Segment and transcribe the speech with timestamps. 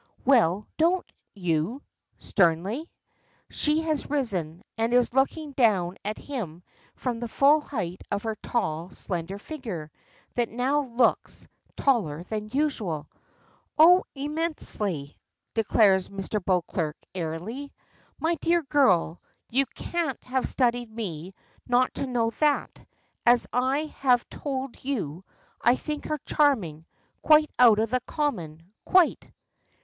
[0.25, 1.05] "Well, don't
[1.35, 1.83] you?"
[2.17, 2.89] sternly.
[3.51, 6.63] She has risen, and is looking down at him
[6.95, 9.91] from the full height of her tall, slender figure,
[10.33, 13.11] that now looks taller than usual.
[13.77, 15.19] "Oh, immensely!"
[15.53, 16.43] declares Mr.
[16.43, 17.71] Beauclerk, airily.
[18.19, 19.21] "My dear girl,
[19.51, 21.35] you can't have studied me
[21.67, 22.83] not to know that;
[23.23, 25.23] as I have told you,
[25.61, 26.87] I think her charming.
[27.21, 29.31] Quite out of the common quite."